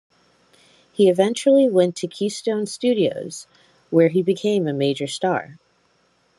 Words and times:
He 0.91 1.09
eventually 1.11 1.69
went 1.69 1.95
to 1.97 2.07
Keystone 2.07 2.65
Studios, 2.65 3.45
where 3.91 4.07
he 4.07 4.23
became 4.23 4.67
a 4.67 4.73
major 4.73 5.05
star. 5.05 5.59